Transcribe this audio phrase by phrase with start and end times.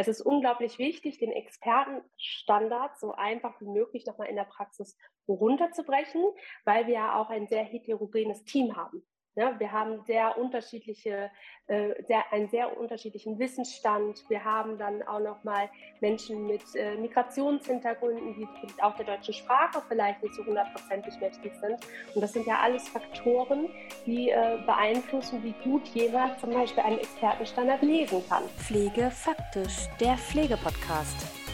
[0.00, 4.96] Es ist unglaublich wichtig, den Expertenstandard so einfach wie möglich nochmal in der Praxis
[5.28, 6.24] runterzubrechen,
[6.64, 9.02] weil wir ja auch ein sehr heterogenes Team haben.
[9.36, 11.30] Ja, wir haben sehr unterschiedliche,
[11.68, 14.24] äh, sehr, einen sehr unterschiedlichen Wissensstand.
[14.28, 15.70] Wir haben dann auch noch mal
[16.00, 18.48] Menschen mit äh, Migrationshintergründen, die
[18.82, 21.78] auch der deutschen Sprache vielleicht nicht so hundertprozentig mächtig sind.
[22.14, 23.68] Und das sind ja alles Faktoren,
[24.04, 28.42] die äh, beeinflussen, wie gut jemand zum Beispiel einen Expertenstandard lesen kann.
[28.58, 31.49] Pflege faktisch, der Pflegepodcast.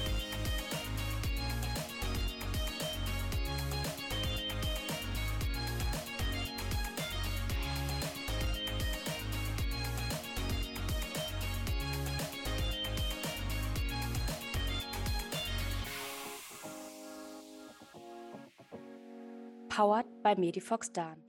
[19.86, 21.22] Powered by Medifox Dan.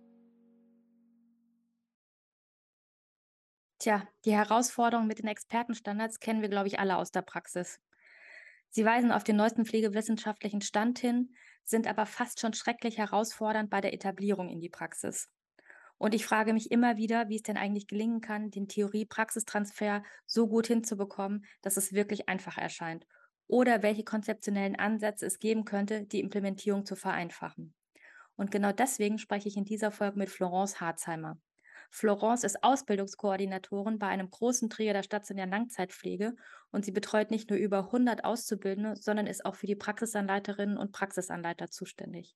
[3.78, 7.80] Tja, die Herausforderungen mit den Expertenstandards kennen wir, glaube ich, alle aus der Praxis.
[8.70, 13.80] Sie weisen auf den neuesten pflegewissenschaftlichen Stand hin, sind aber fast schon schrecklich herausfordernd bei
[13.80, 15.30] der Etablierung in die Praxis.
[16.00, 20.48] Und ich frage mich immer wieder, wie es denn eigentlich gelingen kann, den Theorie-Praxistransfer so
[20.48, 23.06] gut hinzubekommen, dass es wirklich einfach erscheint.
[23.46, 27.77] Oder welche konzeptionellen Ansätze es geben könnte, die Implementierung zu vereinfachen.
[28.38, 31.38] Und genau deswegen spreche ich in dieser Folge mit Florence Harzheimer.
[31.90, 36.36] Florence ist Ausbildungskoordinatorin bei einem großen Träger der stationären Langzeitpflege
[36.72, 40.92] und sie betreut nicht nur über 100 Auszubildende, sondern ist auch für die Praxisanleiterinnen und
[40.92, 42.36] Praxisanleiter zuständig.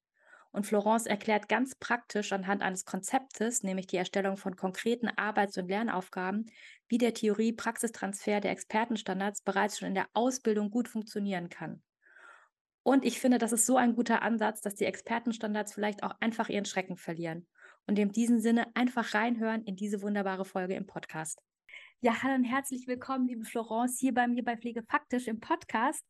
[0.52, 5.70] Und Florence erklärt ganz praktisch anhand eines Konzeptes, nämlich die Erstellung von konkreten Arbeits- und
[5.70, 6.46] Lernaufgaben,
[6.90, 11.82] wie der Theorie-Praxistransfer der Expertenstandards bereits schon in der Ausbildung gut funktionieren kann.
[12.84, 16.50] Und ich finde, das ist so ein guter Ansatz, dass die Expertenstandards vielleicht auch einfach
[16.50, 17.48] ihren Schrecken verlieren.
[17.86, 21.42] Und in diesem Sinne einfach reinhören in diese wunderbare Folge im Podcast.
[22.00, 26.06] Ja, hallo und herzlich willkommen, liebe Florence, hier bei mir bei Pflege Faktisch im Podcast.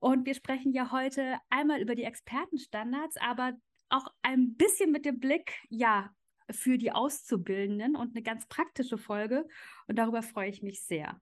[0.00, 3.52] Und wir sprechen ja heute einmal über die Expertenstandards, aber
[3.88, 6.10] auch ein bisschen mit dem Blick, ja,
[6.50, 9.46] für die Auszubildenden und eine ganz praktische Folge.
[9.86, 11.20] Und darüber freue ich mich sehr.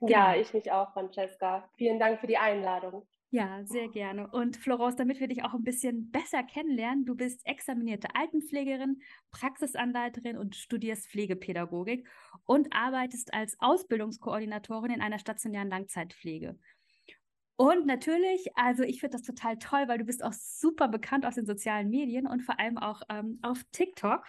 [0.00, 0.40] Ja, genau.
[0.40, 1.68] ich mich auch, Francesca.
[1.76, 3.06] Vielen Dank für die Einladung.
[3.30, 4.28] Ja, sehr gerne.
[4.28, 9.02] Und Florence, damit wir dich auch ein bisschen besser kennenlernen, du bist examinierte Altenpflegerin,
[9.32, 12.08] Praxisanleiterin und studierst Pflegepädagogik
[12.46, 16.58] und arbeitest als Ausbildungskoordinatorin in einer stationären Langzeitpflege.
[17.56, 21.34] Und natürlich, also ich finde das total toll, weil du bist auch super bekannt aus
[21.34, 24.24] den sozialen Medien und vor allem auch ähm, auf TikTok.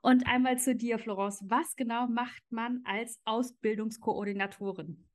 [0.00, 1.44] Und einmal zu dir, Florence.
[1.46, 5.09] Was genau macht man als Ausbildungskoordinatorin?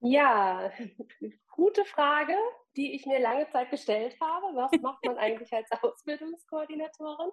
[0.00, 0.70] Ja,
[1.50, 2.34] gute Frage,
[2.76, 4.54] die ich mir lange Zeit gestellt habe.
[4.54, 7.30] Was macht man eigentlich als Ausbildungskoordinatorin?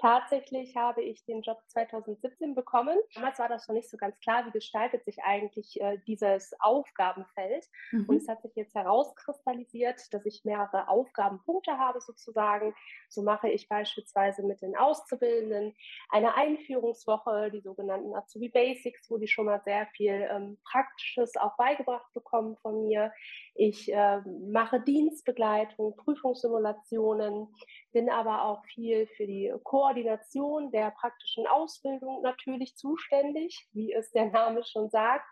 [0.00, 2.96] Tatsächlich habe ich den Job 2017 bekommen.
[3.14, 7.66] Damals war das schon nicht so ganz klar, wie gestaltet sich eigentlich äh, dieses Aufgabenfeld.
[7.90, 8.04] Mhm.
[8.08, 12.76] Und es hat sich jetzt herauskristallisiert, dass ich mehrere Aufgabenpunkte habe sozusagen.
[13.08, 15.74] So mache ich beispielsweise mit den Auszubildenden
[16.10, 21.56] eine Einführungswoche, die sogenannten Azubi Basics, wo die schon mal sehr viel ähm, Praktisches auch
[21.56, 23.12] beigebracht bekommen von mir.
[23.54, 27.48] Ich äh, mache Dienstbegleitung, Prüfungssimulationen,
[27.90, 29.52] bin aber auch viel für die
[29.88, 35.24] Koordination der praktischen Ausbildung natürlich zuständig, wie es der Name schon sagt,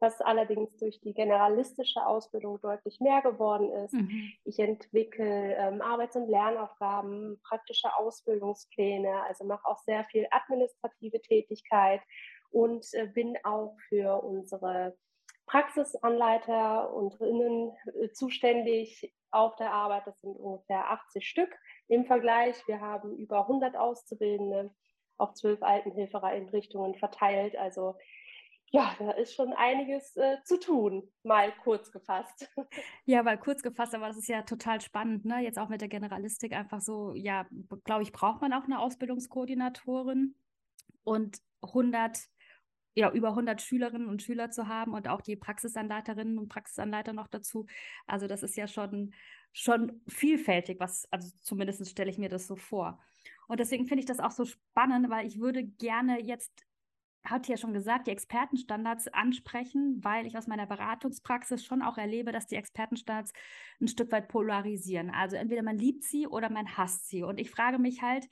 [0.00, 3.94] was allerdings durch die generalistische Ausbildung deutlich mehr geworden ist.
[3.94, 4.32] Mhm.
[4.44, 12.02] Ich entwickle ähm, Arbeits- und Lernaufgaben, praktische Ausbildungspläne, also mache auch sehr viel administrative Tätigkeit
[12.50, 14.94] und äh, bin auch für unsere
[15.46, 17.72] Praxisanleiter und Innen
[18.02, 20.06] äh, zuständig auf der Arbeit.
[20.06, 21.50] Das sind ungefähr 80 Stück
[21.92, 22.56] im Vergleich.
[22.66, 24.74] Wir haben über 100 Auszubildende
[25.18, 27.56] auf zwölf Altenhilfereinrichtungen verteilt.
[27.56, 27.96] Also
[28.70, 32.50] ja, da ist schon einiges äh, zu tun, mal kurz gefasst.
[33.04, 35.40] Ja, mal kurz gefasst, aber das ist ja total spannend, ne?
[35.40, 37.46] Jetzt auch mit der Generalistik einfach so, ja,
[37.84, 40.34] glaube ich, braucht man auch eine Ausbildungskoordinatorin
[41.04, 42.18] und 100
[42.94, 47.28] ja, über 100 Schülerinnen und Schüler zu haben und auch die Praxisanleiterinnen und Praxisanleiter noch
[47.28, 47.66] dazu.
[48.06, 49.14] Also das ist ja schon,
[49.52, 52.98] schon vielfältig, was, also zumindest stelle ich mir das so vor.
[53.48, 56.66] Und deswegen finde ich das auch so spannend, weil ich würde gerne jetzt,
[57.24, 62.32] hat ja schon gesagt, die Expertenstandards ansprechen, weil ich aus meiner Beratungspraxis schon auch erlebe,
[62.32, 63.32] dass die Expertenstandards
[63.80, 65.10] ein Stück weit polarisieren.
[65.10, 67.22] Also entweder man liebt sie oder man hasst sie.
[67.22, 68.26] Und ich frage mich halt,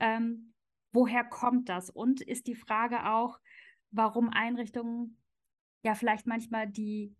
[0.00, 0.52] ähm,
[0.92, 1.88] woher kommt das?
[1.88, 3.38] Und ist die Frage auch,
[3.92, 5.22] warum Einrichtungen
[5.84, 7.14] ja vielleicht manchmal die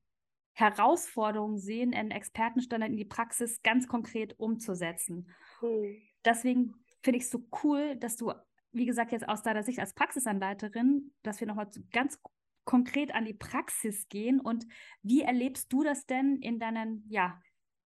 [0.55, 5.29] Herausforderungen sehen, einen Expertenstandard in die Praxis ganz konkret umzusetzen.
[5.61, 6.01] Mhm.
[6.25, 8.33] Deswegen finde ich es so cool, dass du,
[8.73, 12.21] wie gesagt, jetzt aus deiner Sicht als Praxisanleiterin, dass wir nochmal ganz
[12.65, 14.41] konkret an die Praxis gehen.
[14.41, 14.67] Und
[15.03, 17.41] wie erlebst du das denn in deinen, ja,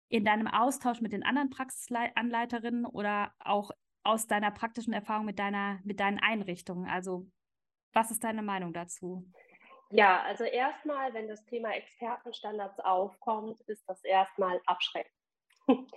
[0.09, 3.71] in deinem Austausch mit den anderen Praxisanleiterinnen oder auch
[4.03, 6.89] aus deiner praktischen Erfahrung mit deiner, mit deinen Einrichtungen?
[6.89, 7.29] Also,
[7.93, 9.29] was ist deine Meinung dazu?
[9.89, 15.13] Ja, also erstmal, wenn das Thema Expertenstandards aufkommt, ist das erstmal abschreckend.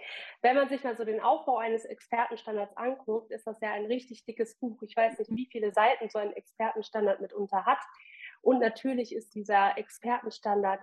[0.43, 4.25] Wenn man sich mal so den Aufbau eines Expertenstandards anguckt, ist das ja ein richtig
[4.25, 4.83] dickes Buch.
[4.83, 7.79] Ich weiß nicht, wie viele Seiten so ein Expertenstandard mitunter hat.
[8.43, 10.81] Und natürlich ist dieser Expertenstandard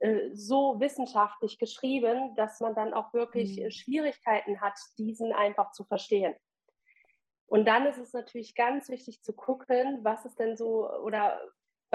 [0.00, 3.70] äh, so wissenschaftlich geschrieben, dass man dann auch wirklich mhm.
[3.70, 6.34] Schwierigkeiten hat, diesen einfach zu verstehen.
[7.46, 11.40] Und dann ist es natürlich ganz wichtig zu gucken, was ist denn so oder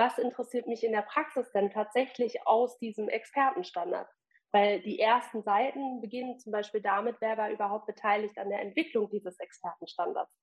[0.02, 4.08] was interessiert mich in der Praxis denn tatsächlich aus diesem Expertenstandard?
[4.52, 9.10] Weil die ersten Seiten beginnen zum Beispiel damit, wer war überhaupt beteiligt an der Entwicklung
[9.12, 10.34] dieses Expertenstandards.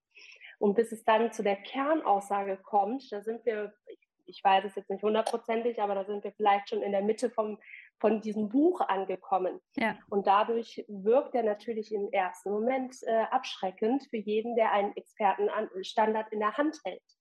[0.61, 3.75] Und bis es dann zu der Kernaussage kommt, da sind wir,
[4.27, 7.29] ich weiß es jetzt nicht hundertprozentig, aber da sind wir vielleicht schon in der Mitte
[7.29, 7.59] vom,
[7.99, 9.61] von diesem Buch angekommen.
[9.77, 9.99] Ja.
[10.09, 16.33] Und dadurch wirkt er natürlich im ersten Moment äh, abschreckend für jeden, der einen Expertenstandard
[16.33, 17.18] in der Hand hält.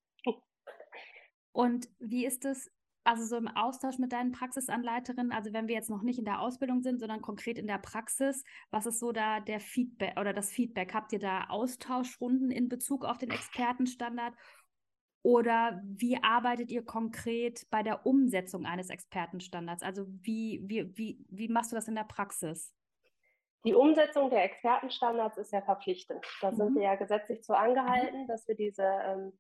[1.57, 2.69] Und wie ist es,
[3.04, 6.39] also so im Austausch mit deinen Praxisanleiterinnen, also wenn wir jetzt noch nicht in der
[6.39, 10.51] Ausbildung sind, sondern konkret in der Praxis, was ist so da der Feedback oder das
[10.51, 10.94] Feedback?
[10.94, 14.36] Habt ihr da Austauschrunden in Bezug auf den Expertenstandard?
[15.24, 19.81] Oder wie arbeitet ihr konkret bei der Umsetzung eines Expertenstandards?
[19.81, 22.71] Also wie, wie, wie, wie machst du das in der Praxis?
[23.68, 26.25] Die Umsetzung der Expertenstandards ist ja verpflichtend.
[26.40, 26.56] Da mhm.
[26.56, 29.38] sind wir ja gesetzlich zu angehalten, dass wir diese ähm,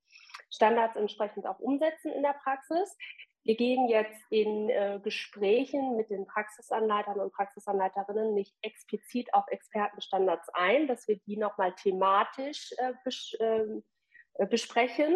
[0.49, 2.97] Standards entsprechend auch umsetzen in der Praxis.
[3.45, 10.49] Wir gehen jetzt in äh, Gesprächen mit den Praxisanleitern und Praxisanleiterinnen nicht explizit auf Expertenstandards
[10.49, 13.85] ein, dass wir die nochmal thematisch äh, bes ähm,
[14.33, 15.15] äh, besprechen,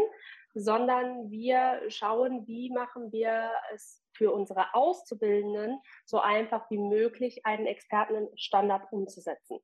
[0.53, 7.65] sondern wir schauen, wie machen wir es für unsere Auszubildenden so einfach wie möglich, einen
[7.65, 9.59] Expertenstandard umzusetzen.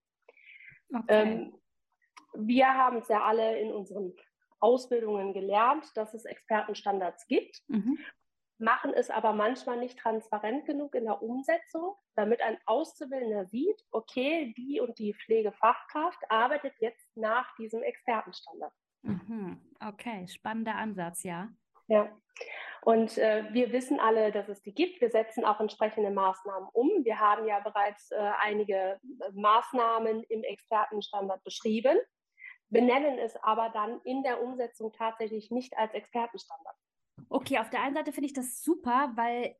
[0.94, 1.04] Okay.
[1.08, 1.56] Ähm,
[2.34, 4.14] wir haben es ja alle in unseren
[4.60, 7.98] Ausbildungen gelernt, dass es Expertenstandards gibt, mhm.
[8.58, 14.54] machen es aber manchmal nicht transparent genug in der Umsetzung, damit ein Auszubildender sieht, okay,
[14.58, 18.74] die und die Pflegefachkraft arbeitet jetzt nach diesem Expertenstandard.
[19.04, 19.62] Mhm.
[19.80, 21.50] Okay, spannender Ansatz, ja.
[21.88, 22.10] Ja.
[22.81, 25.01] Und äh, wir wissen alle, dass es die gibt.
[25.01, 26.89] Wir setzen auch entsprechende Maßnahmen um.
[27.04, 31.98] Wir haben ja bereits äh, einige äh, Maßnahmen im Expertenstandard beschrieben
[32.69, 36.75] benennen es aber dann in der Umsetzung tatsächlich nicht als Expertenstandard.
[37.30, 39.56] Okay, auf der einen Seite finde ich das super, weil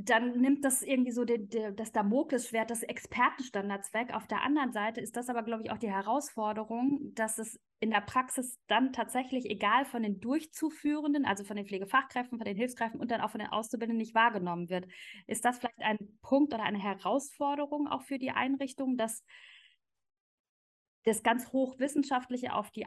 [0.00, 4.14] dann nimmt das irgendwie so den, den, das Damoklesschwert des Expertenstandards weg.
[4.14, 7.90] Auf der anderen Seite ist das aber, glaube ich, auch die Herausforderung, dass es in
[7.90, 13.00] der Praxis dann tatsächlich, egal von den Durchzuführenden, also von den Pflegefachkräften, von den Hilfskräften
[13.00, 14.86] und dann auch von den Auszubildenden nicht wahrgenommen wird.
[15.26, 19.24] Ist das vielleicht ein Punkt oder eine Herausforderung auch für die Einrichtung, dass
[21.02, 22.86] das ganz hochwissenschaftliche auf die,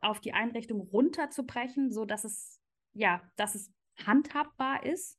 [0.00, 2.60] auf die Einrichtung runterzubrechen, so dass es,
[2.92, 3.72] ja, dass es
[4.04, 5.18] handhabbar ist?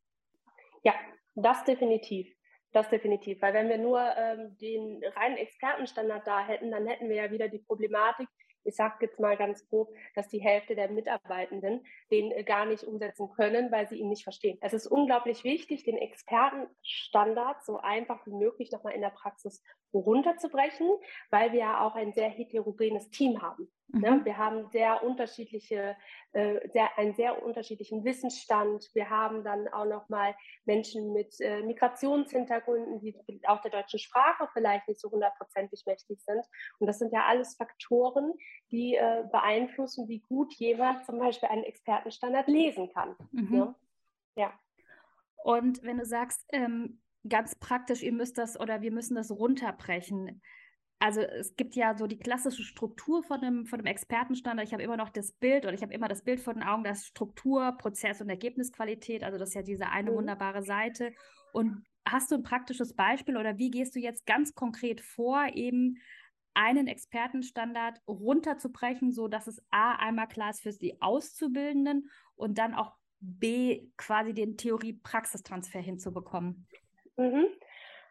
[0.83, 0.93] Ja,
[1.35, 2.27] das definitiv.
[2.73, 3.41] Das definitiv.
[3.41, 7.47] Weil wenn wir nur ähm, den reinen Expertenstandard da hätten, dann hätten wir ja wieder
[7.47, 8.27] die Problematik,
[8.67, 12.83] ich sage jetzt mal ganz grob, dass die Hälfte der Mitarbeitenden den äh, gar nicht
[12.83, 14.57] umsetzen können, weil sie ihn nicht verstehen.
[14.61, 20.89] Es ist unglaublich wichtig, den Expertenstandard so einfach wie möglich nochmal in der Praxis runterzubrechen,
[21.31, 23.71] weil wir ja auch ein sehr heterogenes Team haben.
[23.89, 24.11] Ne?
[24.11, 24.25] Mhm.
[24.25, 25.95] Wir haben sehr unterschiedliche,
[26.33, 28.89] äh, sehr, einen sehr unterschiedlichen Wissensstand.
[28.93, 33.15] Wir haben dann auch noch mal Menschen mit äh, Migrationshintergründen, die
[33.47, 36.43] auch der deutschen Sprache vielleicht nicht so hundertprozentig mächtig sind.
[36.79, 38.33] Und das sind ja alles Faktoren,
[38.71, 43.15] die äh, beeinflussen, wie gut jemand zum Beispiel einen Expertenstandard lesen kann.
[43.31, 43.57] Mhm.
[43.57, 43.75] Ne?
[44.35, 44.53] Ja.
[45.43, 50.41] Und wenn du sagst, ähm, ganz praktisch, ihr müsst das oder wir müssen das runterbrechen
[50.99, 54.67] also es gibt ja so die klassische Struktur von einem, von einem Expertenstandard.
[54.67, 56.83] Ich habe immer noch das Bild oder ich habe immer das Bild vor den Augen,
[56.83, 59.23] das Struktur, Prozess und Ergebnisqualität.
[59.23, 60.15] Also das ist ja diese eine mhm.
[60.15, 61.13] wunderbare Seite.
[61.53, 65.97] Und hast du ein praktisches Beispiel oder wie gehst du jetzt ganz konkret vor, eben
[66.55, 72.73] einen Expertenstandard runterzubrechen, so dass es A einmal klar ist für die Auszubildenden und dann
[72.73, 76.67] auch B quasi den Theorie-Praxistransfer hinzubekommen?
[77.17, 77.45] Mhm.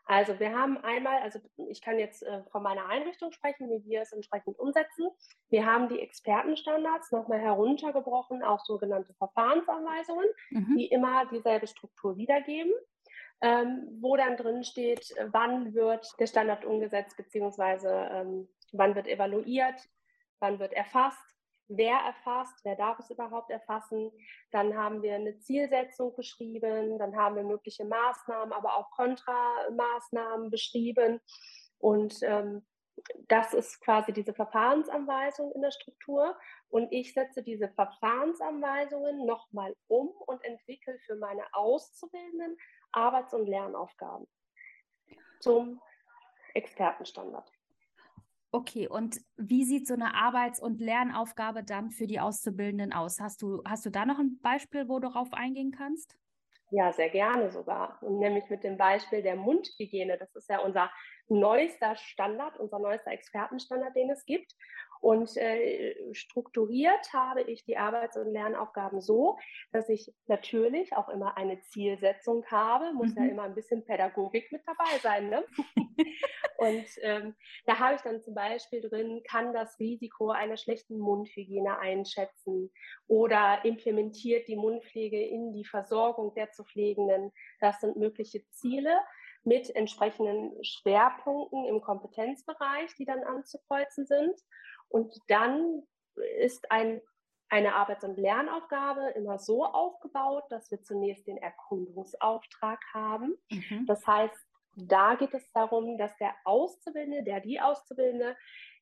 [0.07, 4.03] Also wir haben einmal, also ich kann jetzt äh, von meiner Einrichtung sprechen, wie wir
[4.03, 5.11] es entsprechend umsetzen.
[5.49, 10.77] Wir haben die Expertenstandards nochmal heruntergebrochen auf sogenannte Verfahrensanweisungen, mhm.
[10.77, 12.73] die immer dieselbe Struktur wiedergeben.
[13.43, 19.79] Ähm, wo dann drin steht, wann wird der Standard umgesetzt, beziehungsweise ähm, wann wird evaluiert,
[20.39, 21.36] wann wird erfasst,
[21.69, 24.11] wer erfasst, wer darf es überhaupt erfassen.
[24.51, 31.21] Dann haben wir eine Zielsetzung beschrieben, dann haben wir mögliche Maßnahmen, aber auch Kontramaßnahmen beschrieben.
[31.79, 32.65] Und ähm,
[33.29, 36.37] das ist quasi diese Verfahrensanweisung in der Struktur.
[36.69, 42.57] Und ich setze diese Verfahrensanweisungen nochmal um und entwickle für meine Auszubildenden
[42.93, 44.27] Arbeits- und Lernaufgaben
[45.41, 45.81] zum
[46.55, 47.51] Expertenstandard.
[48.53, 53.21] Okay, und wie sieht so eine Arbeits- und Lernaufgabe dann für die Auszubildenden aus?
[53.21, 56.17] Hast du, hast du da noch ein Beispiel, wo du darauf eingehen kannst?
[56.71, 58.03] Ja, sehr gerne sogar.
[58.03, 60.19] Und nämlich mit dem Beispiel der Mundhygiene.
[60.19, 60.91] Das ist ja unser
[61.29, 64.53] neuester Standard, unser neuester Expertenstandard, den es gibt.
[65.01, 69.39] Und äh, strukturiert habe ich die Arbeits- und Lernaufgaben so,
[69.73, 73.23] dass ich natürlich auch immer eine Zielsetzung habe, muss mhm.
[73.23, 75.29] ja immer ein bisschen Pädagogik mit dabei sein.
[75.29, 75.45] Ne?
[76.59, 77.35] und ähm,
[77.67, 82.73] da habe ich dann zum Beispiel drin, kann das Risiko einer schlechten Mundhygiene einschätzen
[83.07, 87.33] oder implementiert die Mundpflege in die Versorgung der zu Pflegenden.
[87.61, 88.99] Das sind mögliche Ziele
[89.47, 94.35] mit entsprechenden Schwerpunkten im Kompetenzbereich, die dann anzukreuzen sind.
[94.89, 95.83] Und dann
[96.39, 97.01] ist ein,
[97.49, 103.37] eine Arbeits- und Lernaufgabe immer so aufgebaut, dass wir zunächst den Erkundungsauftrag haben.
[103.51, 103.87] Mhm.
[103.87, 104.37] Das heißt,
[104.77, 108.37] da geht es darum, dass der Auszubildende, der die Auszubildende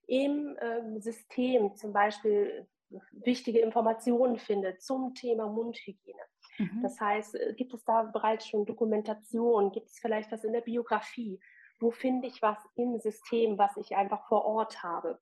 [0.07, 2.67] im ähm, System zum Beispiel
[3.13, 6.21] wichtige Informationen findet zum Thema Mundhygiene.
[6.59, 6.83] Mhm.
[6.83, 9.73] Das heißt, äh, gibt es da bereits schon Dokumentation?
[9.73, 11.41] Gibt es vielleicht was in der Biografie?
[11.81, 15.21] Wo finde ich was im System, was ich einfach vor Ort habe?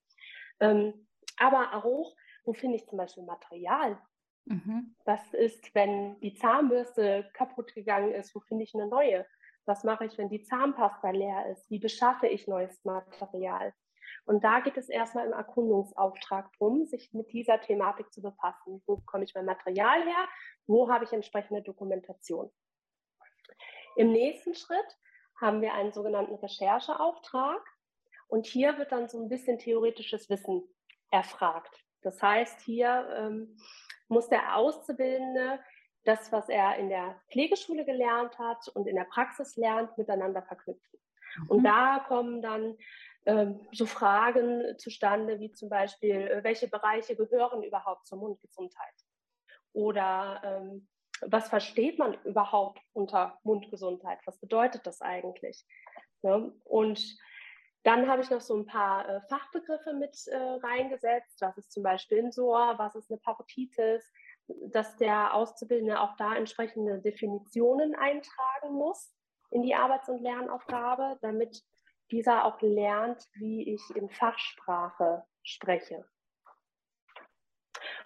[0.62, 1.07] Ähm,
[1.38, 2.14] aber auch,
[2.45, 4.00] wo finde ich zum Beispiel Material?
[4.45, 4.95] Mhm.
[5.04, 8.35] Was ist, wenn die Zahnbürste kaputt gegangen ist?
[8.35, 9.26] Wo finde ich eine neue?
[9.66, 11.69] Was mache ich, wenn die Zahnpasta leer ist?
[11.71, 13.75] Wie beschaffe ich neues Material?
[14.25, 18.83] Und da geht es erstmal im Erkundungsauftrag drum, sich mit dieser Thematik zu befassen.
[18.87, 20.28] Wo bekomme ich mein Material her?
[20.66, 22.50] Wo habe ich entsprechende Dokumentation?
[23.97, 24.99] Im nächsten Schritt
[25.40, 27.62] haben wir einen sogenannten Rechercheauftrag.
[28.33, 30.62] Und hier wird dann so ein bisschen theoretisches Wissen
[31.11, 31.85] erfragt.
[32.01, 33.59] Das heißt, hier ähm,
[34.09, 35.61] muss der Auszubildende
[36.05, 40.99] das, was er in der Pflegeschule gelernt hat und in der Praxis lernt, miteinander verknüpfen.
[41.37, 41.49] Mhm.
[41.49, 42.79] Und da kommen dann
[43.27, 48.95] ähm, so Fragen zustande, wie zum Beispiel, äh, welche Bereiche gehören überhaupt zur Mundgesundheit?
[49.75, 50.89] Oder ähm,
[51.21, 54.21] was versteht man überhaupt unter Mundgesundheit?
[54.25, 55.67] Was bedeutet das eigentlich?
[56.23, 56.51] Ne?
[56.65, 57.19] Und
[57.85, 61.41] dann habe ich noch so ein paar äh, Fachbegriffe mit äh, reingesetzt.
[61.41, 62.79] Was ist zum Beispiel ein SOR?
[62.79, 64.12] Was ist eine Parotitis?
[64.47, 69.12] Dass der Auszubildende auch da entsprechende Definitionen eintragen muss
[69.51, 71.62] in die Arbeits- und Lernaufgabe, damit
[72.11, 76.05] dieser auch lernt, wie ich in Fachsprache spreche.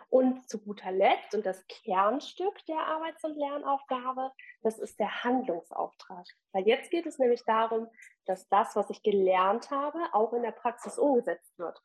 [0.08, 4.30] Und zu guter Letzt und das Kernstück der Arbeits- und Lernaufgabe,
[4.62, 6.26] das ist der Handlungsauftrag.
[6.52, 7.88] Weil jetzt geht es nämlich darum,
[8.24, 11.80] dass das, was ich gelernt habe, auch in der Praxis umgesetzt wird.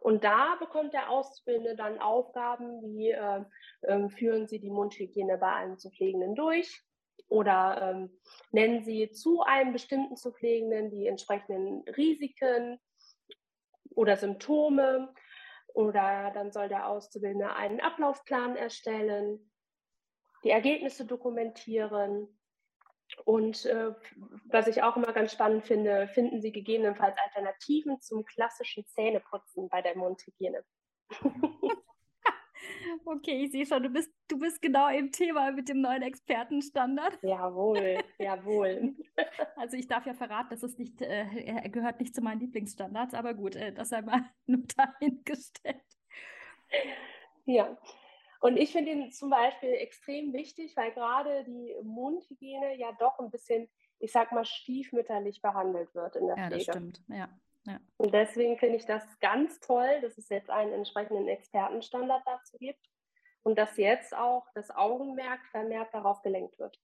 [0.00, 3.44] Und da bekommt der Auszubildende dann Aufgaben wie äh,
[3.82, 6.82] äh, führen Sie die Mundhygiene bei einem zu Pflegenden durch,
[7.28, 8.20] oder ähm,
[8.50, 12.80] nennen Sie zu einem bestimmten zu Pflegenden die entsprechenden Risiken
[13.94, 15.14] oder Symptome.
[15.74, 19.50] Oder dann soll der Auszubildende einen Ablaufplan erstellen,
[20.44, 22.28] die Ergebnisse dokumentieren.
[23.24, 23.92] Und äh,
[24.44, 29.82] was ich auch immer ganz spannend finde, finden Sie gegebenenfalls Alternativen zum klassischen Zähneputzen bei
[29.82, 30.64] der Mundhygiene.
[33.04, 37.18] Okay, ich sehe schon, du bist, du bist genau im Thema mit dem neuen Expertenstandard.
[37.22, 38.94] Jawohl, jawohl.
[39.56, 43.34] Also ich darf ja verraten, dass es nicht, äh, gehört nicht zu meinen Lieblingsstandards, aber
[43.34, 45.84] gut, äh, das sei mal nur dahingestellt.
[47.44, 47.76] Ja,
[48.40, 53.30] und ich finde ihn zum Beispiel extrem wichtig, weil gerade die Mundhygiene ja doch ein
[53.30, 56.62] bisschen, ich sag mal, stiefmütterlich behandelt wird in der ja, Pflege.
[56.62, 57.28] Ja, das stimmt, ja.
[57.66, 57.78] Ja.
[57.98, 62.88] Und deswegen finde ich das ganz toll, dass es jetzt einen entsprechenden Expertenstandard dazu gibt
[63.42, 66.78] und dass jetzt auch das Augenmerk vermehrt darauf gelenkt wird.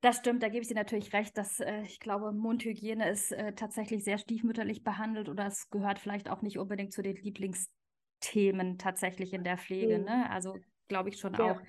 [0.00, 3.52] Das stimmt, da gebe ich dir natürlich recht, dass äh, ich glaube, Mundhygiene ist äh,
[3.52, 9.34] tatsächlich sehr stiefmütterlich behandelt oder es gehört vielleicht auch nicht unbedingt zu den Lieblingsthemen tatsächlich
[9.34, 9.98] in der Pflege.
[9.98, 10.04] Mhm.
[10.04, 10.30] Ne?
[10.30, 10.56] Also
[10.88, 11.52] glaube ich schon ja.
[11.52, 11.60] auch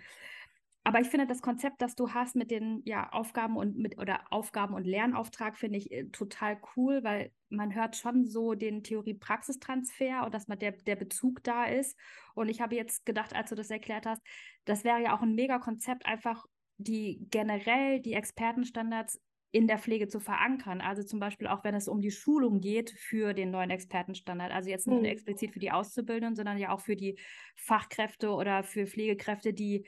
[0.91, 4.25] aber ich finde das Konzept, das du hast mit den ja, Aufgaben und mit oder
[4.29, 10.25] Aufgaben und Lernauftrag, finde ich äh, total cool, weil man hört schon so den Theorie-Praxistransfer
[10.25, 11.98] und dass man der, der Bezug da ist.
[12.36, 14.21] Und ich habe jetzt gedacht, als du das erklärt hast,
[14.65, 16.45] das wäre ja auch ein mega Konzept, einfach
[16.75, 19.21] die generell die Expertenstandards
[19.53, 20.81] in der Pflege zu verankern.
[20.81, 24.51] Also zum Beispiel auch, wenn es um die Schulung geht für den neuen Expertenstandard.
[24.51, 25.05] Also jetzt nicht mhm.
[25.05, 27.17] explizit für die Auszubildenden, sondern ja auch für die
[27.55, 29.86] Fachkräfte oder für Pflegekräfte, die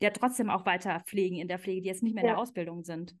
[0.00, 2.84] ja trotzdem auch weiter pflegen in der Pflege, die jetzt nicht mehr in der Ausbildung
[2.84, 3.16] sind.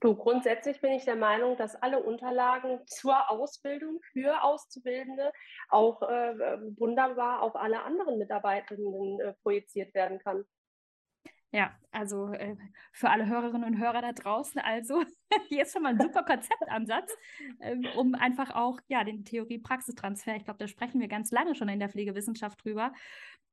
[0.00, 5.32] Du, grundsätzlich bin ich der Meinung, dass alle Unterlagen zur Ausbildung für Auszubildende
[5.70, 6.34] auch äh,
[6.78, 10.44] wunderbar auf alle anderen Mitarbeitenden äh, projiziert werden kann.
[11.50, 12.56] Ja, also äh,
[12.92, 15.02] für alle Hörerinnen und Hörer da draußen, also
[15.48, 17.16] hier ist schon mal ein super Konzeptansatz,
[17.60, 21.70] ähm, um einfach auch ja den Theorie-Praxistransfer, ich glaube, da sprechen wir ganz lange schon
[21.70, 22.92] in der Pflegewissenschaft drüber,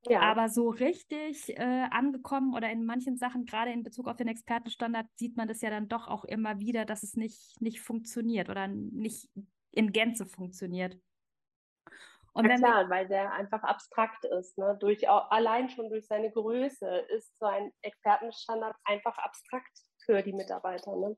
[0.10, 0.22] ja.
[0.22, 5.08] aber so richtig äh, angekommen oder in manchen Sachen, gerade in Bezug auf den Expertenstandard,
[5.16, 8.68] sieht man das ja dann doch auch immer wieder, dass es nicht, nicht funktioniert oder
[8.68, 9.30] nicht
[9.72, 10.98] in Gänze funktioniert.
[12.34, 14.58] Und ja, klar, weil der einfach abstrakt ist.
[14.58, 14.78] Ne?
[14.82, 16.86] Durch, allein schon durch seine Größe
[17.16, 19.72] ist so ein Expertenstandard einfach abstrakt
[20.04, 20.98] für die Mitarbeiter.
[20.98, 21.16] Ne?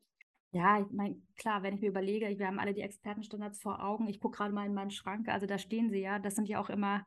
[0.52, 4.08] Ja, ich meine, klar, wenn ich mir überlege, wir haben alle die Expertenstandards vor Augen.
[4.08, 6.20] Ich gucke gerade mal in meinen Schrank, also da stehen sie ja.
[6.20, 7.04] Das sind ja auch immer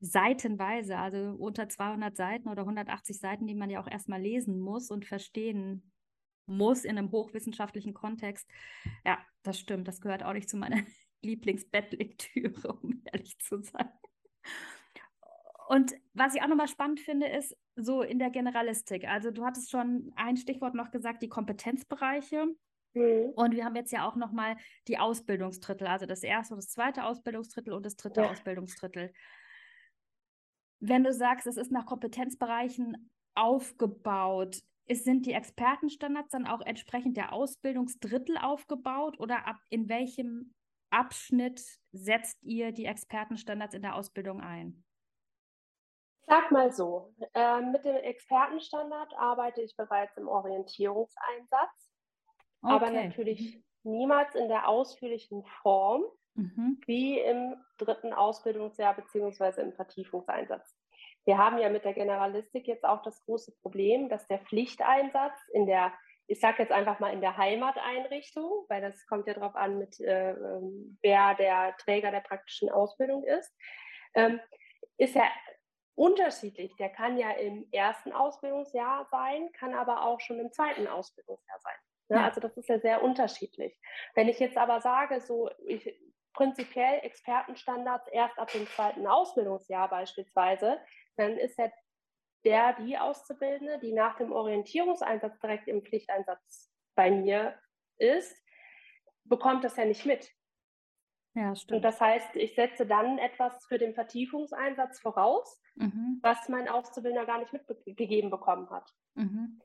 [0.00, 4.90] seitenweise, also unter 200 Seiten oder 180 Seiten, die man ja auch erstmal lesen muss
[4.90, 5.92] und verstehen
[6.46, 8.48] muss in einem hochwissenschaftlichen Kontext.
[9.06, 9.86] Ja, das stimmt.
[9.86, 10.82] Das gehört auch nicht zu meiner
[11.22, 13.88] Lieblingsbettlektüre, um ehrlich zu sein.
[15.68, 19.06] Und was ich auch nochmal spannend finde, ist so in der Generalistik.
[19.06, 22.46] Also du hattest schon ein Stichwort noch gesagt, die Kompetenzbereiche.
[22.94, 23.30] Mhm.
[23.36, 24.56] Und wir haben jetzt ja auch nochmal
[24.88, 28.30] die Ausbildungsdrittel, also das erste und das zweite Ausbildungsdrittel und das dritte ja.
[28.30, 29.12] Ausbildungsdrittel.
[30.80, 37.16] Wenn du sagst, es ist nach Kompetenzbereichen aufgebaut, ist, sind die Expertenstandards dann auch entsprechend
[37.16, 40.54] der Ausbildungsdrittel aufgebaut oder ab in welchem
[40.90, 44.84] Abschnitt setzt ihr die Expertenstandards in der Ausbildung ein?
[46.26, 51.92] Sag mal so, äh, mit dem Expertenstandard arbeite ich bereits im Orientierungseinsatz,
[52.62, 52.72] okay.
[52.72, 53.92] aber natürlich mhm.
[53.92, 56.80] niemals in der ausführlichen Form mhm.
[56.86, 59.60] wie im dritten Ausbildungsjahr bzw.
[59.62, 60.76] im Vertiefungseinsatz.
[61.24, 65.66] Wir haben ja mit der Generalistik jetzt auch das große Problem, dass der Pflichteinsatz in
[65.66, 65.92] der
[66.30, 69.98] ich sage jetzt einfach mal in der Heimateinrichtung, weil das kommt ja darauf an, mit
[69.98, 73.52] äh, ähm, wer der Träger der praktischen Ausbildung ist,
[74.14, 74.38] ähm,
[74.96, 75.24] ist ja
[75.96, 76.72] unterschiedlich.
[76.76, 81.74] Der kann ja im ersten Ausbildungsjahr sein, kann aber auch schon im zweiten Ausbildungsjahr sein.
[82.10, 82.16] Ne?
[82.18, 82.24] Ja.
[82.26, 83.76] Also das ist ja sehr unterschiedlich.
[84.14, 85.92] Wenn ich jetzt aber sage, so ich,
[86.32, 90.78] prinzipiell Expertenstandards erst ab dem zweiten Ausbildungsjahr beispielsweise,
[91.16, 91.70] dann ist ja
[92.44, 97.54] der, die Auszubildende, die nach dem Orientierungseinsatz direkt im Pflichteinsatz bei mir
[97.98, 98.36] ist,
[99.24, 100.30] bekommt das ja nicht mit.
[101.34, 101.76] Ja, stimmt.
[101.76, 106.18] Und das heißt, ich setze dann etwas für den Vertiefungseinsatz voraus, mhm.
[106.22, 108.90] was mein Auszubildender gar nicht mitgegeben bekommen hat.
[109.14, 109.60] Mhm.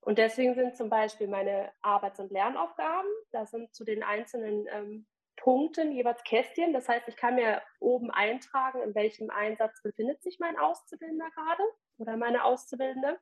[0.00, 5.06] Und deswegen sind zum Beispiel meine Arbeits- und Lernaufgaben, da sind zu den einzelnen ähm,
[5.46, 6.72] Punkten jeweils Kästchen.
[6.72, 11.62] Das heißt, ich kann mir oben eintragen, in welchem Einsatz befindet sich mein Auszubildender gerade
[11.98, 13.16] oder meine Auszubildende.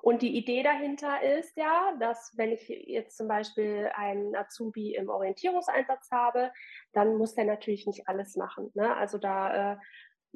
[0.00, 5.10] Und die Idee dahinter ist ja, dass wenn ich jetzt zum Beispiel einen Azubi im
[5.10, 6.50] Orientierungseinsatz habe,
[6.94, 8.70] dann muss der natürlich nicht alles machen.
[8.72, 8.96] Ne?
[8.96, 9.76] Also da äh,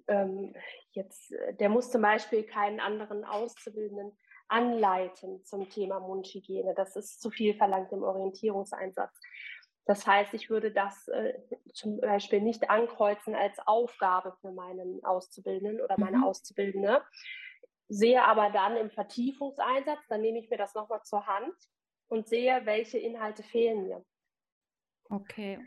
[0.08, 0.54] ähm,
[0.90, 4.14] jetzt, der muss zum Beispiel keinen anderen Auszubildenden
[4.48, 6.74] anleiten zum Thema Mundhygiene.
[6.74, 9.18] Das ist zu viel verlangt im Orientierungseinsatz.
[9.86, 11.34] Das heißt, ich würde das äh,
[11.72, 16.24] zum Beispiel nicht ankreuzen als Aufgabe für meinen Auszubildenden oder meine mhm.
[16.24, 17.02] Auszubildende,
[17.88, 21.54] sehe aber dann im Vertiefungseinsatz, dann nehme ich mir das nochmal zur Hand
[22.08, 24.04] und sehe, welche Inhalte fehlen mir.
[25.08, 25.60] Okay.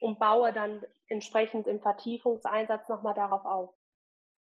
[0.00, 3.74] Und baue dann entsprechend im Vertiefungseinsatz nochmal darauf auf.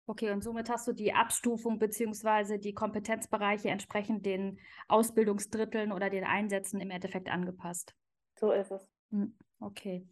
[0.08, 2.58] Okay, und somit hast du die Abstufung bzw.
[2.58, 7.94] die Kompetenzbereiche entsprechend den Ausbildungsdritteln oder den Einsätzen im Endeffekt angepasst.
[8.40, 8.91] So ist es.
[9.12, 10.08] Hm, okay.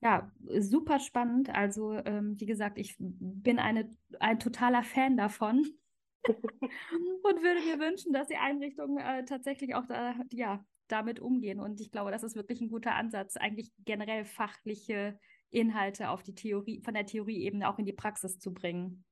[0.00, 1.48] Ja, super spannend.
[1.50, 5.64] Also, ähm, wie gesagt, ich bin eine, ein totaler Fan davon
[6.24, 11.60] und würde mir wünschen, dass die Einrichtungen äh, tatsächlich auch da, ja, damit umgehen.
[11.60, 15.18] Und ich glaube, das ist wirklich ein guter Ansatz, eigentlich generell fachliche
[15.50, 19.04] Inhalte auf die Theorie, von der Theorieebene auch in die Praxis zu bringen.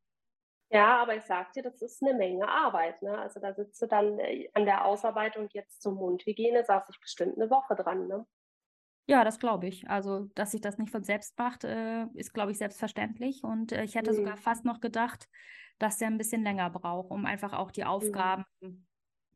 [0.72, 3.02] Ja, aber ich sag dir, das ist eine Menge Arbeit.
[3.02, 3.16] Ne?
[3.18, 7.37] Also da sitzt du dann äh, an der Ausarbeitung jetzt zur Mundhygiene, saß ich bestimmt
[7.37, 8.06] eine Woche dran.
[8.06, 8.26] Ne?
[9.11, 9.90] Ja, das glaube ich.
[9.90, 13.42] Also, dass sich das nicht von selbst macht, äh, ist, glaube ich, selbstverständlich.
[13.42, 14.16] Und äh, ich hätte mhm.
[14.16, 15.29] sogar fast noch gedacht,
[15.81, 17.88] dass der ein bisschen länger braucht, um einfach auch die mhm.
[17.88, 18.87] Aufgaben mhm.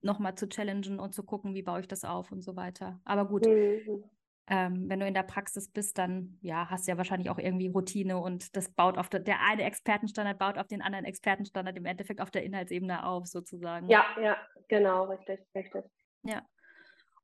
[0.00, 3.00] nochmal zu challengen und zu gucken, wie baue ich das auf und so weiter.
[3.04, 4.04] Aber gut, mhm.
[4.46, 7.66] ähm, wenn du in der Praxis bist, dann ja, hast du ja wahrscheinlich auch irgendwie
[7.66, 11.86] Routine und das baut auf der, der eine Expertenstandard baut auf den anderen Expertenstandard im
[11.86, 13.88] Endeffekt auf der Inhaltsebene auf, sozusagen.
[13.88, 14.36] Ja, ja,
[14.68, 15.82] genau, richtig, richtig.
[16.22, 16.42] Ja.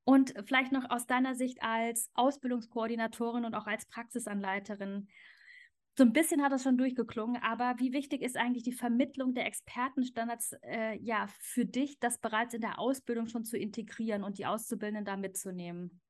[0.05, 5.09] Und vielleicht noch aus deiner Sicht als Ausbildungskoordinatorin und auch als Praxisanleiterin.
[5.97, 9.47] So ein bisschen hat das schon durchgeklungen, aber wie wichtig ist eigentlich die Vermittlung der
[9.47, 14.47] Expertenstandards äh, ja, für dich, das bereits in der Ausbildung schon zu integrieren und die
[14.47, 16.01] Auszubildenden da mitzunehmen?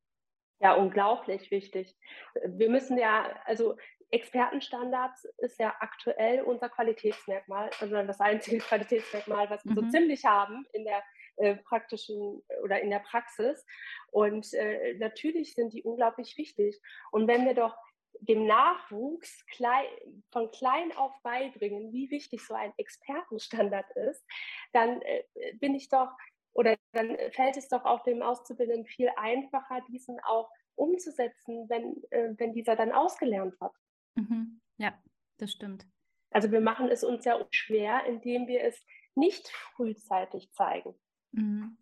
[0.60, 1.96] Ja, unglaublich wichtig.
[2.44, 3.76] Wir müssen ja, also
[4.10, 9.76] Expertenstandards ist ja aktuell unser Qualitätsmerkmal, also das einzige Qualitätsmerkmal, was wir mhm.
[9.76, 11.02] so ziemlich haben in der
[11.40, 13.64] äh, praktischen oder in der Praxis.
[14.10, 16.80] Und äh, natürlich sind die unglaublich wichtig.
[17.10, 17.76] Und wenn wir doch
[18.20, 19.86] dem Nachwuchs klein,
[20.30, 24.24] von klein auf beibringen, wie wichtig so ein Expertenstandard ist,
[24.72, 25.24] dann äh,
[25.54, 26.10] bin ich doch
[26.52, 32.34] oder dann fällt es doch auch dem Auszubildenden viel einfacher, diesen auch umzusetzen, wenn, äh,
[32.38, 33.72] wenn dieser dann ausgelernt hat.
[34.16, 34.60] Mhm.
[34.78, 34.98] Ja,
[35.38, 35.86] das stimmt.
[36.30, 40.94] Also wir machen es uns ja schwer, indem wir es nicht frühzeitig zeigen.
[41.32, 41.76] Mhm.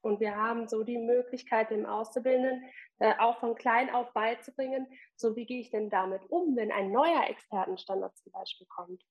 [0.00, 2.62] Und wir haben so die Möglichkeit, dem Auszubildenden
[2.98, 6.92] äh, auch von klein auf beizubringen, so wie gehe ich denn damit um, wenn ein
[6.92, 9.02] neuer Expertenstandard zum Beispiel kommt.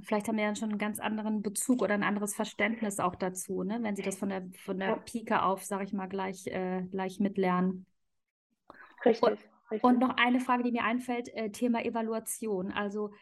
[0.00, 3.62] Vielleicht haben wir ja schon einen ganz anderen Bezug oder ein anderes Verständnis auch dazu,
[3.62, 3.78] ne?
[3.82, 4.96] wenn Sie das von der, von der ja.
[4.96, 7.86] Pike auf, sage ich mal, gleich, äh, gleich mitlernen.
[9.04, 9.38] Richtig, und,
[9.70, 9.84] richtig.
[9.84, 12.72] Und noch eine Frage, die mir einfällt, äh, Thema Evaluation.
[12.72, 13.12] Also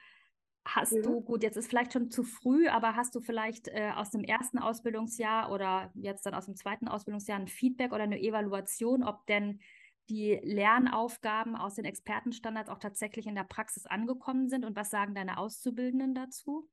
[0.64, 1.02] hast mhm.
[1.02, 4.24] du, gut, jetzt ist vielleicht schon zu früh, aber hast du vielleicht äh, aus dem
[4.24, 9.26] ersten Ausbildungsjahr oder jetzt dann aus dem zweiten Ausbildungsjahr ein Feedback oder eine Evaluation, ob
[9.26, 9.60] denn
[10.08, 15.14] die Lernaufgaben aus den Expertenstandards auch tatsächlich in der Praxis angekommen sind und was sagen
[15.14, 16.68] deine Auszubildenden dazu?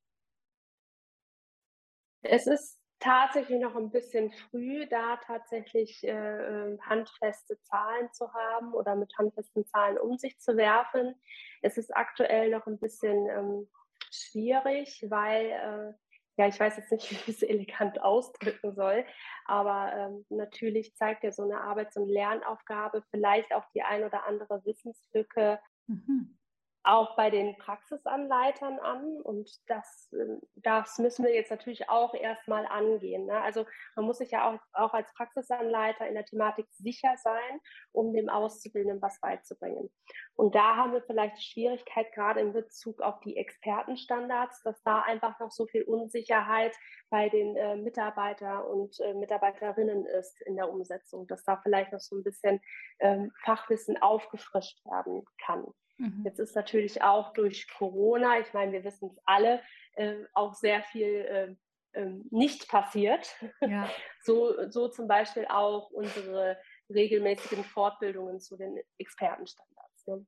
[2.21, 8.74] Es ist tatsächlich noch ein bisschen früh, da tatsächlich äh, ähm, handfeste Zahlen zu haben
[8.74, 11.16] oder mit handfesten Zahlen um sich zu werfen.
[11.62, 13.70] Es ist aktuell noch ein bisschen ähm,
[14.12, 15.94] schwierig, weil äh,
[16.40, 19.06] ja, ich weiß jetzt nicht, wie ich es elegant ausdrücken soll,
[19.46, 24.26] aber ähm, natürlich zeigt ja so eine Arbeits- und Lernaufgabe vielleicht auch die ein oder
[24.26, 26.38] andere Wissenslücke, mhm
[26.88, 32.65] auch bei den Praxisanleitern an und das, ähm, das müssen wir jetzt natürlich auch erstmal
[32.65, 33.26] angehen.
[33.26, 33.41] Ne?
[33.41, 37.60] Also man muss sich ja auch, auch als Praxisanleiter in der Thematik sicher sein,
[37.91, 39.89] um dem Auszubildenden was beizubringen.
[40.36, 45.38] Und da haben wir vielleicht Schwierigkeit gerade in Bezug auf die Expertenstandards, dass da einfach
[45.39, 46.73] noch so viel Unsicherheit
[47.10, 52.00] bei den äh, Mitarbeiter und äh, Mitarbeiterinnen ist in der Umsetzung, dass da vielleicht noch
[52.00, 52.62] so ein bisschen
[53.00, 55.65] ähm, Fachwissen aufgefrischt werden kann.
[55.98, 56.24] Mhm.
[56.26, 59.62] Jetzt ist natürlich auch durch Corona, ich meine, wir wissen es alle,
[59.94, 61.56] äh, auch sehr viel äh,
[61.98, 63.36] äh, nicht passiert.
[63.62, 63.90] Ja.
[64.24, 66.58] So, so zum Beispiel auch unsere
[66.90, 70.06] regelmäßigen Fortbildungen zu den Expertenstandards.
[70.06, 70.26] Ne?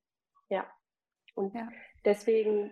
[0.47, 0.71] Ja.
[1.35, 1.67] Und ja.
[2.05, 2.71] deswegen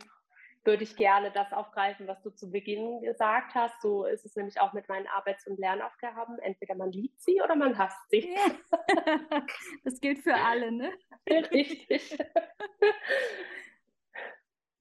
[0.68, 3.82] würde ich gerne das aufgreifen, was du zu Beginn gesagt hast.
[3.82, 6.38] So ist es nämlich auch mit meinen Arbeits- und Lernaufgaben.
[6.40, 8.30] Entweder man liebt sie oder man hasst sie.
[8.30, 9.42] Ja.
[9.84, 10.92] Das gilt für alle, ne?
[11.30, 12.18] Richtig.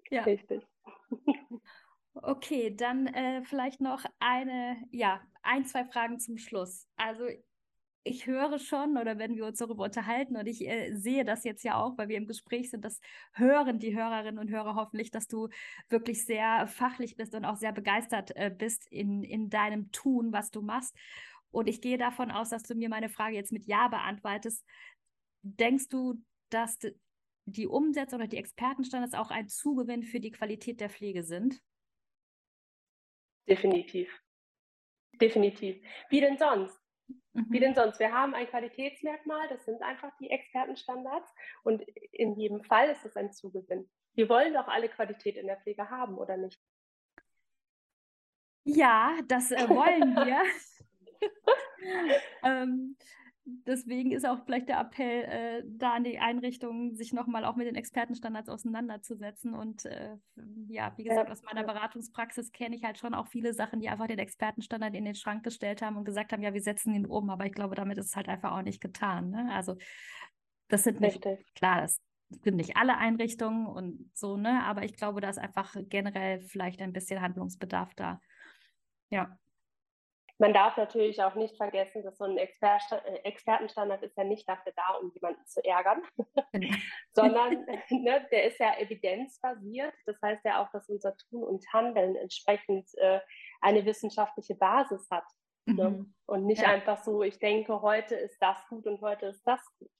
[0.09, 0.23] Ja.
[0.23, 0.65] Richtig.
[2.15, 6.87] Okay, dann äh, vielleicht noch eine, ja, ein, zwei Fragen zum Schluss.
[6.97, 7.27] Also
[8.07, 11.65] ich höre schon oder wenn wir uns darüber unterhalten und ich äh, sehe das jetzt
[11.65, 13.01] ja auch, weil wir im Gespräch sind, das
[13.33, 15.49] hören die Hörerinnen und Hörer hoffentlich, dass du
[15.89, 20.51] wirklich sehr fachlich bist und auch sehr begeistert äh, bist in, in deinem Tun, was
[20.51, 20.97] du machst.
[21.51, 24.65] Und ich gehe davon aus, dass du mir meine Frage jetzt mit Ja beantwortest.
[25.43, 26.79] Denkst du, dass
[27.45, 31.61] die Umsetzung oder die Expertenstandards auch ein Zugewinn für die Qualität der Pflege sind?
[33.49, 34.11] Definitiv.
[35.21, 35.81] Definitiv.
[36.11, 36.86] Wie denn sonst?
[37.33, 37.47] Mhm.
[37.51, 37.99] Wie denn sonst?
[37.99, 43.17] Wir haben ein Qualitätsmerkmal, das sind einfach die Expertenstandards und in jedem Fall ist es
[43.17, 43.89] ein Zugewinn.
[44.15, 46.61] Wir wollen doch alle Qualität in der Pflege haben, oder nicht?
[48.65, 50.43] Ja, das äh, wollen wir.
[52.43, 52.97] ähm,
[53.47, 57.67] deswegen ist auch vielleicht der Appell äh, da an die Einrichtungen, sich nochmal auch mit
[57.67, 59.55] den Expertenstandards auseinanderzusetzen.
[59.55, 60.17] Und äh,
[60.69, 64.09] ja, wie gesagt, aus meiner Beratungspraxis kenne ich halt schon auch viele Sachen, die einfach
[64.09, 67.31] den Expertenstandard in den Schrank gestellt haben und gesagt haben, ja, wir setzen ihn um.
[67.31, 69.31] Aber ich glaube, damit ist es halt einfach auch nicht getan.
[69.31, 69.49] Ne?
[69.53, 69.77] Also
[70.69, 71.55] das sind nicht, Richtig.
[71.55, 72.01] klar, das
[72.43, 74.65] sind nicht alle Einrichtungen und so, ne?
[74.65, 78.21] Aber ich glaube, da ist einfach generell vielleicht ein bisschen Handlungsbedarf da.
[79.11, 79.39] Ja.
[80.39, 84.47] Man darf natürlich auch nicht vergessen, dass so ein Exper äh, Expertenstandard ist ja nicht
[84.49, 86.03] dafür da, um jemanden zu ärgern,
[86.53, 86.75] genau.
[87.13, 89.95] sondern ne, der ist ja evidenzbasiert.
[90.05, 93.21] Das heißt ja auch, dass unser Tun und Handeln entsprechend äh,
[93.61, 95.25] eine wissenschaftliche Basis hat.
[95.67, 95.91] Ne?
[95.91, 95.97] Mhm.
[95.97, 96.07] Ne?
[96.27, 96.69] Und nicht ja.
[96.69, 99.91] einfach so, ich denke, heute ist das gut und heute ist das gut.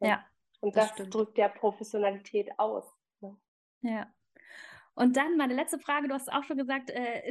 [0.00, 0.08] Ne?
[0.08, 0.24] Ja.
[0.60, 2.90] Und das, das drückt ja Professionalität aus.
[3.20, 3.36] Ne?
[3.82, 4.12] Ja.
[4.94, 7.22] Und dann meine letzte Frage, du hast auch schon gesagt, äh,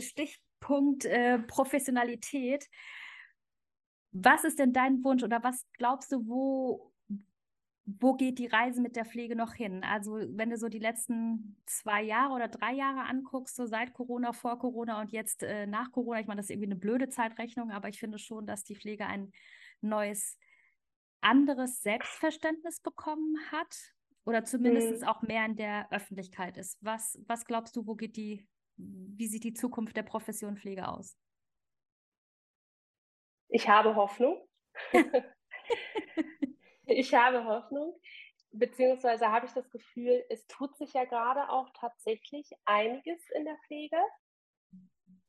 [0.63, 2.67] Stichpunkt äh, Professionalität.
[4.11, 6.93] Was ist denn dein Wunsch oder was glaubst du, wo,
[7.85, 9.83] wo geht die Reise mit der Pflege noch hin?
[9.83, 14.31] Also wenn du so die letzten zwei Jahre oder drei Jahre anguckst, so seit Corona,
[14.31, 17.71] vor Corona und jetzt äh, nach Corona, ich meine, das ist irgendwie eine blöde Zeitrechnung,
[17.71, 19.31] aber ich finde schon, dass die Pflege ein
[19.81, 20.37] neues,
[21.21, 23.93] anderes Selbstverständnis bekommen hat
[24.25, 25.07] oder zumindest mhm.
[25.07, 26.77] auch mehr in der Öffentlichkeit ist.
[26.81, 31.17] Was, was glaubst du, wo geht die, wie sieht die Zukunft der Profession Pflege aus?
[33.49, 34.47] Ich habe Hoffnung.
[36.85, 37.95] ich habe Hoffnung,
[38.51, 43.57] beziehungsweise habe ich das Gefühl, es tut sich ja gerade auch tatsächlich einiges in der
[43.67, 43.97] Pflege.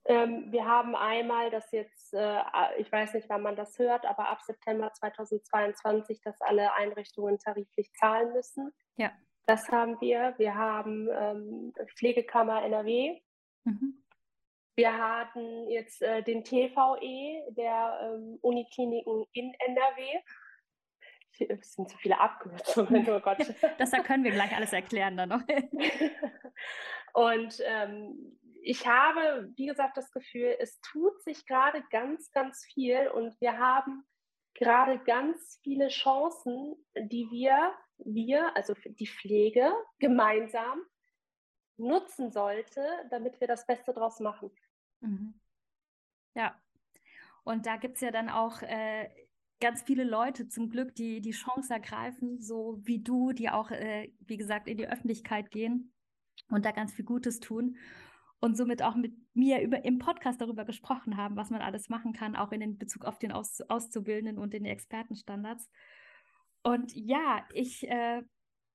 [0.07, 2.43] Ähm, wir haben einmal das jetzt, äh,
[2.79, 7.91] ich weiß nicht, wann man das hört, aber ab September 2022, dass alle Einrichtungen tariflich
[7.95, 8.73] zahlen müssen.
[8.97, 9.13] Ja.
[9.47, 10.35] Das haben wir.
[10.39, 13.21] Wir haben ähm, Pflegekammer NRW.
[13.65, 14.05] Mhm.
[14.77, 20.21] Wir hatten jetzt äh, den TVE der ähm, Unikliniken in NRW.
[21.49, 23.39] Es sind zu viele Abkürzungen, oh Gott.
[23.79, 25.43] das da können wir gleich alles erklären dann noch.
[27.13, 33.09] Und ähm, ich habe, wie gesagt, das Gefühl, es tut sich gerade ganz, ganz viel
[33.09, 34.05] und wir haben
[34.55, 40.83] gerade ganz viele Chancen, die wir, wir, also die Pflege, gemeinsam
[41.77, 44.51] nutzen sollte, damit wir das Beste draus machen.
[45.01, 45.35] Mhm.
[46.35, 46.61] Ja,
[47.45, 49.09] und da gibt es ja dann auch äh,
[49.61, 54.13] ganz viele Leute zum Glück, die die Chance ergreifen, so wie du, die auch, äh,
[54.21, 55.93] wie gesagt, in die Öffentlichkeit gehen
[56.49, 57.77] und da ganz viel Gutes tun
[58.41, 62.13] und somit auch mit mir über, im Podcast darüber gesprochen haben, was man alles machen
[62.13, 65.71] kann, auch in den Bezug auf den Aus, Auszubildenden und den Expertenstandards.
[66.63, 68.23] Und ja, ich äh,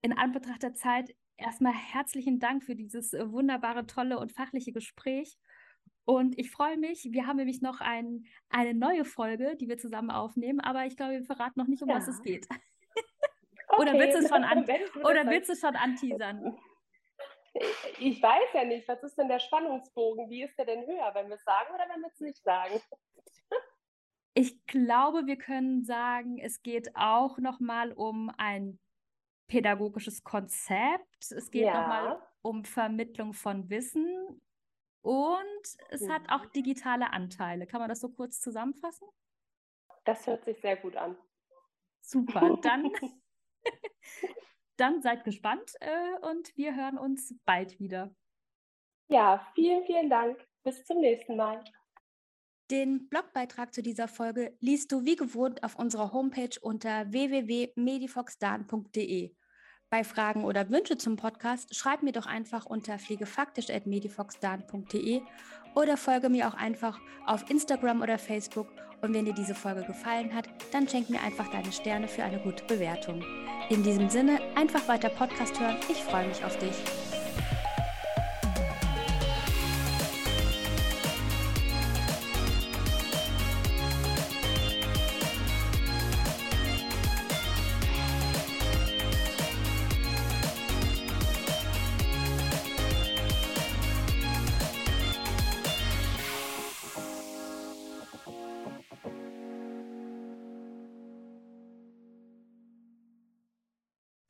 [0.01, 5.37] in Anbetracht der Zeit erstmal herzlichen Dank für dieses äh, wunderbare, tolle und fachliche Gespräch.
[6.05, 10.09] Und ich freue mich, wir haben nämlich noch ein, eine neue Folge, die wir zusammen
[10.09, 11.95] aufnehmen, aber ich glaube, wir verraten noch nicht, um ja.
[11.95, 12.47] was es geht.
[13.77, 16.57] oder willst du es schon, an, oder willst du schon anteasern?
[17.99, 20.29] Ich weiß ja nicht, was ist denn der Spannungsbogen?
[20.29, 22.79] Wie ist der denn höher, wenn wir es sagen oder wenn wir es nicht sagen?
[24.35, 28.79] Ich glaube, wir können sagen, es geht auch nochmal um ein
[29.49, 31.31] pädagogisches Konzept.
[31.31, 31.81] Es geht ja.
[31.81, 34.41] nochmal um Vermittlung von Wissen.
[35.01, 36.11] Und es mhm.
[36.11, 37.67] hat auch digitale Anteile.
[37.67, 39.07] Kann man das so kurz zusammenfassen?
[40.05, 41.17] Das hört sich sehr gut an.
[42.01, 42.91] Super, dann,
[44.77, 48.15] dann seid gespannt äh, und wir hören uns bald wieder.
[49.09, 50.37] Ja, vielen, vielen Dank.
[50.63, 51.63] Bis zum nächsten Mal.
[52.69, 59.35] Den Blogbeitrag zu dieser Folge liest du wie gewohnt auf unserer Homepage unter www.medifoxdan.de.
[59.91, 65.21] Bei Fragen oder Wünsche zum Podcast schreib mir doch einfach unter pflegefaktisch.medifoxdan.de
[65.73, 68.67] oder folge mir auch einfach auf Instagram oder Facebook.
[69.01, 72.37] Und wenn dir diese Folge gefallen hat, dann schenk mir einfach deine Sterne für eine
[72.39, 73.23] gute Bewertung.
[73.69, 75.77] In diesem Sinne, einfach weiter Podcast hören.
[75.89, 76.75] Ich freue mich auf dich.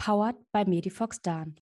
[0.10, 1.60] Powered by Medifox Dan.